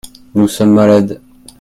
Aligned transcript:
Nous 0.33 0.47
sommes 0.47 0.73
malades. 0.73 1.21